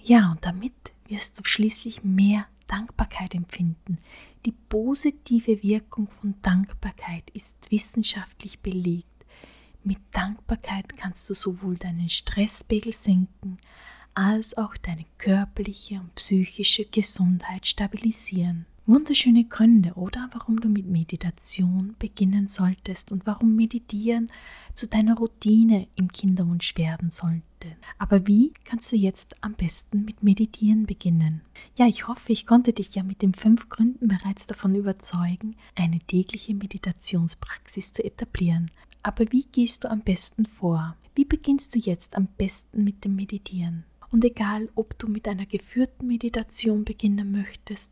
Ja, 0.00 0.30
und 0.30 0.44
damit 0.44 0.72
wirst 1.08 1.38
du 1.38 1.44
schließlich 1.44 2.04
mehr 2.04 2.46
Dankbarkeit 2.68 3.34
empfinden. 3.34 3.98
Die 4.46 4.52
positive 4.52 5.62
Wirkung 5.64 6.08
von 6.08 6.34
Dankbarkeit 6.42 7.28
ist 7.30 7.70
wissenschaftlich 7.72 8.60
belegt. 8.60 9.06
Mit 9.82 9.98
Dankbarkeit 10.12 10.96
kannst 10.96 11.28
du 11.28 11.34
sowohl 11.34 11.76
deinen 11.76 12.08
Stresspegel 12.08 12.92
senken, 12.92 13.53
als 14.14 14.56
auch 14.56 14.76
deine 14.76 15.04
körperliche 15.18 15.96
und 16.00 16.14
psychische 16.14 16.84
Gesundheit 16.84 17.66
stabilisieren. 17.66 18.66
Wunderschöne 18.86 19.44
Gründe, 19.44 19.94
oder 19.94 20.28
warum 20.32 20.60
du 20.60 20.68
mit 20.68 20.86
Meditation 20.86 21.94
beginnen 21.98 22.48
solltest 22.48 23.12
und 23.12 23.26
warum 23.26 23.56
Meditieren 23.56 24.30
zu 24.74 24.86
deiner 24.86 25.16
Routine 25.16 25.88
im 25.94 26.12
Kinderwunsch 26.12 26.76
werden 26.76 27.08
sollte. 27.08 27.42
Aber 27.98 28.26
wie 28.26 28.52
kannst 28.64 28.92
du 28.92 28.96
jetzt 28.96 29.42
am 29.42 29.54
besten 29.54 30.04
mit 30.04 30.22
Meditieren 30.22 30.84
beginnen? 30.84 31.40
Ja, 31.78 31.86
ich 31.86 32.06
hoffe, 32.08 32.32
ich 32.32 32.46
konnte 32.46 32.74
dich 32.74 32.94
ja 32.94 33.02
mit 33.02 33.22
den 33.22 33.32
fünf 33.32 33.70
Gründen 33.70 34.08
bereits 34.08 34.46
davon 34.46 34.74
überzeugen, 34.74 35.56
eine 35.74 36.00
tägliche 36.00 36.54
Meditationspraxis 36.54 37.94
zu 37.94 38.04
etablieren. 38.04 38.70
Aber 39.02 39.24
wie 39.32 39.44
gehst 39.44 39.84
du 39.84 39.90
am 39.90 40.00
besten 40.00 40.44
vor? 40.44 40.94
Wie 41.14 41.24
beginnst 41.24 41.74
du 41.74 41.78
jetzt 41.78 42.16
am 42.16 42.26
besten 42.36 42.84
mit 42.84 43.04
dem 43.04 43.16
Meditieren? 43.16 43.84
Und 44.14 44.24
egal, 44.24 44.68
ob 44.76 44.96
du 44.96 45.08
mit 45.08 45.26
einer 45.26 45.44
geführten 45.44 46.06
Meditation 46.06 46.84
beginnen 46.84 47.32
möchtest, 47.32 47.90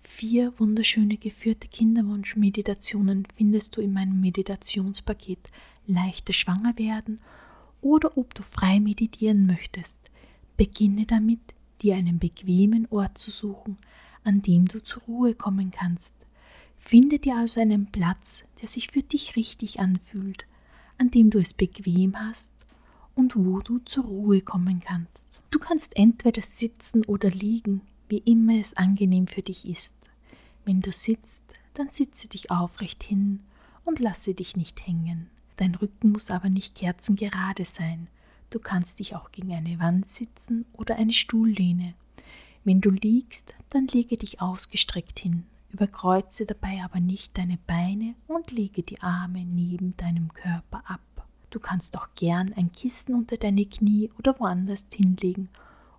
vier 0.00 0.58
wunderschöne 0.58 1.18
geführte 1.18 1.68
Kinderwunsch-Meditationen 1.68 3.26
findest 3.36 3.76
du 3.76 3.82
in 3.82 3.92
meinem 3.92 4.18
Meditationspaket 4.18 5.50
Leichte 5.86 6.32
Schwanger 6.32 6.78
werden 6.78 7.20
oder 7.82 8.16
ob 8.16 8.32
du 8.32 8.42
frei 8.42 8.80
meditieren 8.80 9.44
möchtest. 9.44 9.98
Beginne 10.56 11.04
damit, 11.04 11.52
dir 11.82 11.96
einen 11.96 12.18
bequemen 12.18 12.88
Ort 12.88 13.18
zu 13.18 13.30
suchen, 13.30 13.76
an 14.24 14.40
dem 14.40 14.68
du 14.68 14.82
zur 14.82 15.02
Ruhe 15.02 15.34
kommen 15.34 15.70
kannst. 15.70 16.16
Finde 16.78 17.18
dir 17.18 17.36
also 17.36 17.60
einen 17.60 17.92
Platz, 17.92 18.44
der 18.62 18.68
sich 18.68 18.88
für 18.90 19.02
dich 19.02 19.36
richtig 19.36 19.80
anfühlt, 19.80 20.46
an 20.96 21.10
dem 21.10 21.28
du 21.28 21.38
es 21.38 21.52
bequem 21.52 22.18
hast 22.18 22.57
und 23.18 23.34
wo 23.34 23.58
du 23.58 23.80
zur 23.80 24.04
Ruhe 24.04 24.42
kommen 24.42 24.78
kannst. 24.78 25.26
Du 25.50 25.58
kannst 25.58 25.96
entweder 25.96 26.40
sitzen 26.40 27.04
oder 27.04 27.28
liegen, 27.30 27.80
wie 28.08 28.18
immer 28.18 28.60
es 28.60 28.76
angenehm 28.76 29.26
für 29.26 29.42
dich 29.42 29.66
ist. 29.66 29.96
Wenn 30.64 30.82
du 30.82 30.92
sitzt, 30.92 31.42
dann 31.74 31.90
sitze 31.90 32.28
dich 32.28 32.52
aufrecht 32.52 33.02
hin 33.02 33.40
und 33.84 33.98
lasse 33.98 34.34
dich 34.34 34.56
nicht 34.56 34.86
hängen. 34.86 35.26
Dein 35.56 35.74
Rücken 35.74 36.12
muss 36.12 36.30
aber 36.30 36.48
nicht 36.48 36.76
kerzengerade 36.76 37.64
sein. 37.64 38.06
Du 38.50 38.60
kannst 38.60 39.00
dich 39.00 39.16
auch 39.16 39.32
gegen 39.32 39.52
eine 39.52 39.80
Wand 39.80 40.08
sitzen 40.08 40.64
oder 40.72 40.94
eine 40.94 41.12
Stuhllehne. 41.12 41.94
Wenn 42.62 42.80
du 42.80 42.90
liegst, 42.90 43.52
dann 43.70 43.88
lege 43.88 44.16
dich 44.16 44.40
ausgestreckt 44.40 45.18
hin, 45.18 45.44
überkreuze 45.70 46.46
dabei 46.46 46.82
aber 46.84 47.00
nicht 47.00 47.36
deine 47.36 47.58
Beine 47.66 48.14
und 48.28 48.52
lege 48.52 48.84
die 48.84 49.00
Arme 49.00 49.44
neben 49.44 49.96
deinem 49.96 50.32
Körper 50.32 50.84
ab. 50.88 51.00
Du 51.50 51.60
kannst 51.60 51.96
auch 51.96 52.08
gern 52.14 52.52
ein 52.52 52.72
Kissen 52.72 53.14
unter 53.14 53.36
deine 53.36 53.64
Knie 53.64 54.10
oder 54.18 54.38
woanders 54.38 54.86
hinlegen, 54.92 55.48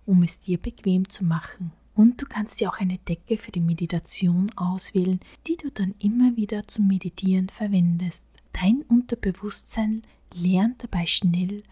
um 0.06 0.22
es 0.22 0.40
dir 0.40 0.58
bequem 0.58 1.08
zu 1.08 1.24
machen. 1.24 1.72
Und 1.94 2.22
du 2.22 2.26
kannst 2.26 2.60
dir 2.60 2.70
auch 2.70 2.78
eine 2.78 2.98
Decke 2.98 3.36
für 3.36 3.50
die 3.50 3.60
Meditation 3.60 4.50
auswählen, 4.56 5.20
die 5.46 5.56
du 5.56 5.70
dann 5.70 5.94
immer 5.98 6.36
wieder 6.36 6.66
zum 6.68 6.86
Meditieren 6.86 7.48
verwendest. 7.48 8.24
Dein 8.52 8.82
Unterbewusstsein 8.82 10.02
lernt 10.34 10.82
dabei 10.82 11.06
schnell, 11.06 11.62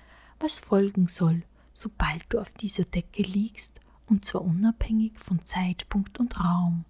was 0.40 0.60
folgen 0.60 1.06
soll, 1.06 1.42
sobald 1.72 2.24
du 2.28 2.40
auf 2.40 2.52
dieser 2.52 2.84
Decke 2.84 3.22
liegst, 3.22 3.80
und 4.06 4.24
zwar 4.24 4.42
unabhängig 4.42 5.18
von 5.18 5.44
Zeitpunkt 5.44 6.18
und 6.18 6.40
Raum. 6.40 6.84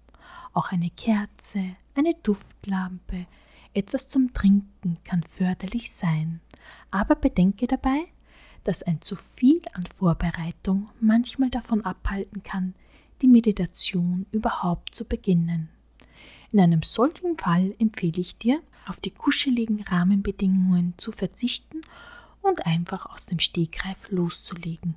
Auch 0.53 0.71
eine 0.71 0.89
Kerze, 0.89 1.75
eine 1.95 2.13
Duftlampe, 2.23 3.27
etwas 3.73 4.07
zum 4.07 4.33
Trinken 4.33 4.97
kann 5.03 5.23
förderlich 5.23 5.91
sein. 5.91 6.41
Aber 6.91 7.15
bedenke 7.15 7.67
dabei, 7.67 8.05
dass 8.63 8.83
ein 8.83 9.01
zu 9.01 9.15
viel 9.15 9.61
an 9.73 9.85
Vorbereitung 9.85 10.89
manchmal 10.99 11.49
davon 11.49 11.85
abhalten 11.85 12.43
kann, 12.43 12.75
die 13.21 13.27
Meditation 13.27 14.25
überhaupt 14.31 14.95
zu 14.95 15.05
beginnen. 15.05 15.69
In 16.51 16.59
einem 16.59 16.81
solchen 16.81 17.37
Fall 17.37 17.75
empfehle 17.79 18.19
ich 18.19 18.37
dir, 18.37 18.61
auf 18.87 18.99
die 18.99 19.11
kuscheligen 19.11 19.81
Rahmenbedingungen 19.81 20.95
zu 20.97 21.11
verzichten 21.11 21.81
und 22.41 22.65
einfach 22.65 23.05
aus 23.05 23.25
dem 23.25 23.39
Stegreif 23.39 24.09
loszulegen. 24.09 24.95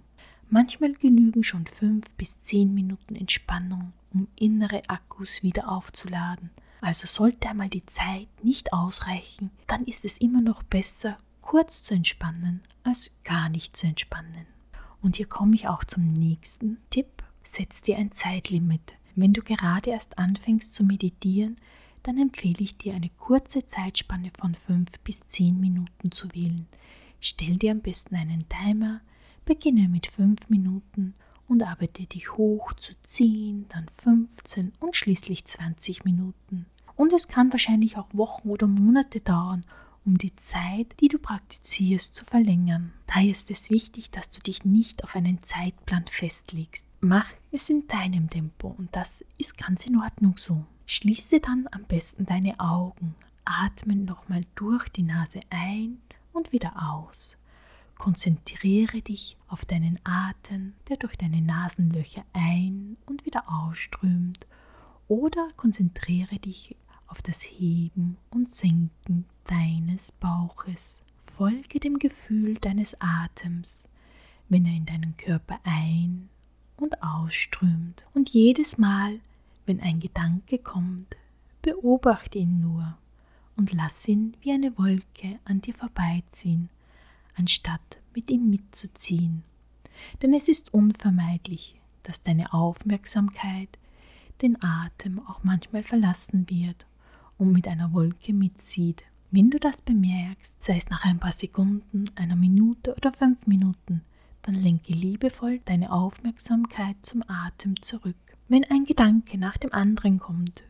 Manchmal 0.48 0.92
genügen 0.94 1.44
schon 1.44 1.66
fünf 1.66 2.08
bis 2.16 2.40
zehn 2.42 2.72
Minuten 2.74 3.16
Entspannung, 3.16 3.92
um 4.12 4.28
innere 4.36 4.82
Akkus 4.88 5.42
wieder 5.42 5.70
aufzuladen. 5.70 6.50
Also 6.82 7.06
sollte 7.06 7.48
einmal 7.48 7.68
die 7.68 7.86
Zeit 7.86 8.26
nicht 8.42 8.72
ausreichen, 8.72 9.52
dann 9.68 9.84
ist 9.84 10.04
es 10.04 10.18
immer 10.18 10.40
noch 10.40 10.64
besser, 10.64 11.16
kurz 11.40 11.84
zu 11.84 11.94
entspannen, 11.94 12.60
als 12.82 13.12
gar 13.22 13.48
nicht 13.48 13.76
zu 13.76 13.86
entspannen. 13.86 14.46
Und 15.00 15.16
hier 15.16 15.26
komme 15.26 15.54
ich 15.54 15.68
auch 15.68 15.84
zum 15.84 16.12
nächsten 16.12 16.78
Tipp. 16.90 17.22
Setz 17.44 17.82
dir 17.82 17.98
ein 17.98 18.10
Zeitlimit. 18.10 18.94
Wenn 19.14 19.32
du 19.32 19.42
gerade 19.42 19.90
erst 19.90 20.18
anfängst 20.18 20.74
zu 20.74 20.82
meditieren, 20.82 21.56
dann 22.02 22.18
empfehle 22.18 22.60
ich 22.60 22.76
dir 22.76 22.94
eine 22.94 23.10
kurze 23.10 23.64
Zeitspanne 23.64 24.32
von 24.36 24.54
5 24.54 24.90
bis 25.04 25.20
10 25.20 25.60
Minuten 25.60 26.10
zu 26.10 26.34
wählen. 26.34 26.66
Stell 27.20 27.58
dir 27.58 27.70
am 27.70 27.80
besten 27.80 28.16
einen 28.16 28.48
Timer, 28.48 29.02
beginne 29.44 29.88
mit 29.88 30.08
5 30.08 30.48
Minuten 30.48 31.14
und 31.46 31.62
arbeite 31.62 32.06
dich 32.06 32.32
hoch 32.32 32.72
zu 32.72 32.94
10, 33.04 33.66
dann 33.68 33.86
15 33.88 34.72
und 34.80 34.96
schließlich 34.96 35.44
20 35.44 36.04
Minuten. 36.04 36.66
Und 37.02 37.12
es 37.12 37.26
kann 37.26 37.50
wahrscheinlich 37.50 37.96
auch 37.96 38.06
Wochen 38.12 38.48
oder 38.48 38.68
Monate 38.68 39.20
dauern, 39.20 39.66
um 40.04 40.18
die 40.18 40.36
Zeit, 40.36 40.86
die 41.00 41.08
du 41.08 41.18
praktizierst, 41.18 42.14
zu 42.14 42.24
verlängern. 42.24 42.92
Daher 43.08 43.32
ist 43.32 43.50
es 43.50 43.70
wichtig, 43.70 44.12
dass 44.12 44.30
du 44.30 44.38
dich 44.38 44.64
nicht 44.64 45.02
auf 45.02 45.16
einen 45.16 45.42
Zeitplan 45.42 46.04
festlegst. 46.06 46.86
Mach 47.00 47.26
es 47.50 47.68
in 47.70 47.88
deinem 47.88 48.30
Tempo 48.30 48.76
und 48.78 48.94
das 48.94 49.24
ist 49.36 49.58
ganz 49.58 49.84
in 49.84 49.96
Ordnung 49.96 50.36
so. 50.36 50.64
Schließe 50.86 51.40
dann 51.40 51.66
am 51.72 51.82
besten 51.82 52.24
deine 52.24 52.60
Augen, 52.60 53.16
atme 53.44 53.96
nochmal 53.96 54.44
durch 54.54 54.88
die 54.90 55.02
Nase 55.02 55.40
ein 55.50 56.00
und 56.32 56.52
wieder 56.52 56.88
aus. 56.88 57.36
Konzentriere 57.98 59.02
dich 59.02 59.36
auf 59.48 59.64
deinen 59.64 59.98
Atem, 60.04 60.74
der 60.88 60.98
durch 60.98 61.16
deine 61.16 61.42
Nasenlöcher 61.42 62.22
ein 62.32 62.96
und 63.06 63.26
wieder 63.26 63.42
ausströmt, 63.48 64.46
oder 65.08 65.48
konzentriere 65.56 66.38
dich 66.38 66.76
auf 67.12 67.20
das 67.20 67.42
Heben 67.42 68.16
und 68.30 68.48
Senken 68.48 69.26
deines 69.44 70.12
Bauches. 70.12 71.02
Folge 71.22 71.78
dem 71.78 71.98
Gefühl 71.98 72.54
deines 72.54 72.98
Atems, 73.02 73.84
wenn 74.48 74.64
er 74.64 74.72
in 74.72 74.86
deinen 74.86 75.14
Körper 75.18 75.60
ein- 75.62 76.30
und 76.78 77.02
ausströmt. 77.02 78.06
Und 78.14 78.30
jedes 78.30 78.78
Mal, 78.78 79.20
wenn 79.66 79.78
ein 79.80 80.00
Gedanke 80.00 80.56
kommt, 80.56 81.14
beobachte 81.60 82.38
ihn 82.38 82.62
nur 82.62 82.96
und 83.56 83.74
lass 83.74 84.08
ihn 84.08 84.34
wie 84.40 84.52
eine 84.52 84.78
Wolke 84.78 85.38
an 85.44 85.60
dir 85.60 85.74
vorbeiziehen, 85.74 86.70
anstatt 87.36 87.98
mit 88.14 88.30
ihm 88.30 88.48
mitzuziehen. 88.48 89.42
Denn 90.22 90.32
es 90.32 90.48
ist 90.48 90.72
unvermeidlich, 90.72 91.78
dass 92.04 92.22
deine 92.22 92.54
Aufmerksamkeit 92.54 93.78
den 94.40 94.56
Atem 94.64 95.20
auch 95.28 95.44
manchmal 95.44 95.82
verlassen 95.82 96.48
wird 96.48 96.86
und 97.42 97.52
mit 97.52 97.66
einer 97.66 97.92
Wolke 97.92 98.32
mitzieht. 98.32 99.02
Wenn 99.32 99.50
du 99.50 99.58
das 99.58 99.82
bemerkst, 99.82 100.62
sei 100.62 100.76
es 100.76 100.88
nach 100.90 101.04
ein 101.04 101.18
paar 101.18 101.32
Sekunden, 101.32 102.04
einer 102.14 102.36
Minute 102.36 102.94
oder 102.94 103.12
fünf 103.12 103.48
Minuten, 103.48 104.02
dann 104.42 104.54
lenke 104.54 104.92
liebevoll 104.92 105.58
deine 105.64 105.90
Aufmerksamkeit 105.90 106.96
zum 107.02 107.24
Atem 107.26 107.82
zurück. 107.82 108.16
Wenn 108.48 108.64
ein 108.64 108.84
Gedanke 108.84 109.38
nach 109.38 109.56
dem 109.56 109.72
anderen 109.72 110.20
kommt, 110.20 110.62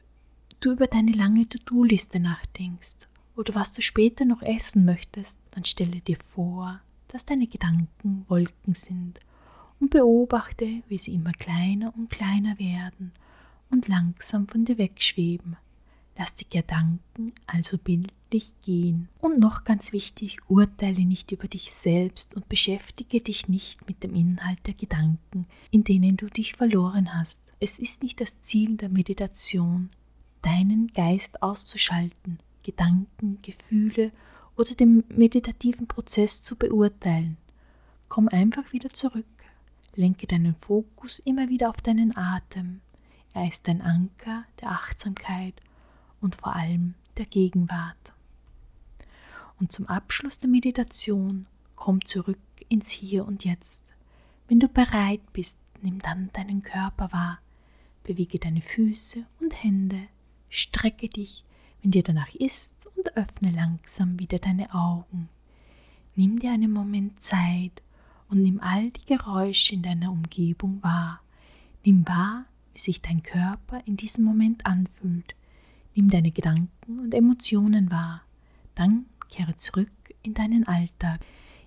du 0.60 0.72
über 0.72 0.86
deine 0.86 1.12
lange 1.12 1.46
To-Do-Liste 1.46 2.20
nachdenkst 2.20 3.06
oder 3.36 3.54
was 3.54 3.72
du 3.72 3.82
später 3.82 4.24
noch 4.24 4.40
essen 4.40 4.86
möchtest, 4.86 5.38
dann 5.50 5.66
stelle 5.66 6.00
dir 6.00 6.16
vor, 6.16 6.80
dass 7.08 7.26
deine 7.26 7.48
Gedanken 7.48 8.24
Wolken 8.28 8.72
sind 8.72 9.20
und 9.78 9.90
beobachte, 9.90 10.82
wie 10.88 10.98
sie 10.98 11.14
immer 11.14 11.32
kleiner 11.32 11.92
und 11.98 12.08
kleiner 12.08 12.58
werden 12.58 13.12
und 13.70 13.88
langsam 13.88 14.48
von 14.48 14.64
dir 14.64 14.78
wegschweben. 14.78 15.56
Lass 16.16 16.34
die 16.34 16.48
Gedanken 16.48 17.32
also 17.46 17.78
bildlich 17.78 18.52
gehen. 18.62 19.08
Und 19.20 19.38
noch 19.38 19.64
ganz 19.64 19.92
wichtig, 19.92 20.38
urteile 20.48 21.04
nicht 21.04 21.32
über 21.32 21.48
dich 21.48 21.72
selbst 21.72 22.34
und 22.34 22.48
beschäftige 22.48 23.20
dich 23.20 23.48
nicht 23.48 23.88
mit 23.88 24.02
dem 24.02 24.14
Inhalt 24.14 24.66
der 24.66 24.74
Gedanken, 24.74 25.46
in 25.70 25.84
denen 25.84 26.16
du 26.16 26.26
dich 26.26 26.54
verloren 26.54 27.14
hast. 27.14 27.42
Es 27.60 27.78
ist 27.78 28.02
nicht 28.02 28.20
das 28.20 28.42
Ziel 28.42 28.76
der 28.76 28.88
Meditation, 28.88 29.90
deinen 30.42 30.88
Geist 30.88 31.42
auszuschalten, 31.42 32.38
Gedanken, 32.62 33.38
Gefühle 33.40 34.12
oder 34.56 34.74
den 34.74 35.04
meditativen 35.08 35.86
Prozess 35.86 36.42
zu 36.42 36.56
beurteilen. 36.56 37.38
Komm 38.08 38.28
einfach 38.28 38.72
wieder 38.72 38.90
zurück. 38.90 39.24
Lenke 39.94 40.26
deinen 40.26 40.54
Fokus 40.54 41.18
immer 41.20 41.48
wieder 41.48 41.68
auf 41.68 41.76
deinen 41.76 42.16
Atem. 42.16 42.80
Er 43.34 43.48
ist 43.48 43.68
ein 43.68 43.80
Anker 43.80 44.44
der 44.60 44.70
Achtsamkeit 44.70 45.54
und 46.22 46.34
vor 46.34 46.56
allem 46.56 46.94
der 47.18 47.26
Gegenwart. 47.26 48.12
Und 49.60 49.70
zum 49.70 49.86
Abschluss 49.86 50.38
der 50.38 50.48
Meditation 50.48 51.46
komm 51.76 52.04
zurück 52.04 52.38
ins 52.68 52.90
Hier 52.90 53.26
und 53.26 53.44
Jetzt. 53.44 53.82
Wenn 54.48 54.60
du 54.60 54.68
bereit 54.68 55.20
bist, 55.32 55.58
nimm 55.82 56.00
dann 56.00 56.30
deinen 56.32 56.62
Körper 56.62 57.12
wahr, 57.12 57.38
bewege 58.04 58.38
deine 58.38 58.62
Füße 58.62 59.24
und 59.40 59.62
Hände, 59.62 60.00
strecke 60.48 61.08
dich, 61.08 61.44
wenn 61.82 61.90
dir 61.90 62.02
danach 62.02 62.34
ist, 62.34 62.74
und 62.96 63.16
öffne 63.16 63.50
langsam 63.50 64.18
wieder 64.18 64.38
deine 64.38 64.72
Augen. 64.74 65.28
Nimm 66.14 66.38
dir 66.38 66.52
einen 66.52 66.72
Moment 66.72 67.22
Zeit 67.22 67.82
und 68.28 68.42
nimm 68.42 68.60
all 68.60 68.90
die 68.90 69.06
Geräusche 69.06 69.74
in 69.74 69.82
deiner 69.82 70.10
Umgebung 70.12 70.82
wahr. 70.82 71.20
Nimm 71.84 72.06
wahr, 72.06 72.44
wie 72.74 72.78
sich 72.78 73.00
dein 73.00 73.22
Körper 73.22 73.82
in 73.86 73.96
diesem 73.96 74.24
Moment 74.24 74.66
anfühlt. 74.66 75.34
Nimm 75.94 76.08
deine 76.08 76.30
Gedanken 76.30 76.98
und 77.00 77.14
Emotionen 77.14 77.90
wahr. 77.90 78.22
Dann 78.74 79.06
kehre 79.28 79.56
zurück 79.56 79.90
in 80.22 80.34
deinen 80.34 80.66
Alltag. 80.66 81.20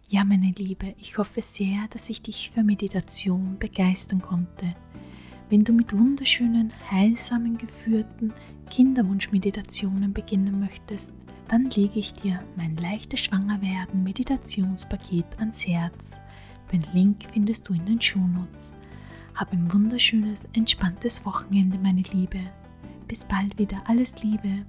Ja, 0.08 0.24
meine 0.24 0.52
Liebe, 0.52 0.96
ich 1.00 1.18
hoffe 1.18 1.42
sehr, 1.42 1.88
dass 1.90 2.10
ich 2.10 2.22
dich 2.22 2.52
für 2.54 2.64
Meditation 2.64 3.58
begeistern 3.60 4.22
konnte. 4.22 4.76
Wenn 5.50 5.64
du 5.64 5.74
mit 5.74 5.94
wunderschönen, 5.94 6.74
heilsamen 6.90 7.58
geführten 7.58 8.34
Kinderwunschmeditationen 8.70 10.12
beginnen 10.14 10.60
möchtest, 10.60 11.14
dann 11.48 11.70
lege 11.70 12.00
ich 12.00 12.14
dir 12.14 12.44
mein 12.56 12.76
leichtes 12.78 13.20
Schwangerwerden 13.20 14.04
Meditationspaket 14.04 15.38
ans 15.38 15.68
Herz. 15.68 16.18
Den 16.72 16.84
Link 16.94 17.26
findest 17.32 17.70
du 17.70 17.74
in 17.74 17.86
den 17.86 18.02
Shownotes. 18.02 18.74
Hab 19.36 19.54
ein 19.54 19.72
wunderschönes, 19.72 20.46
entspanntes 20.54 21.26
Wochenende, 21.26 21.78
meine 21.78 22.02
Liebe. 22.02 22.40
Bis 23.08 23.26
bald 23.26 23.58
wieder. 23.58 23.82
Alles 23.88 24.22
Liebe. 24.22 24.65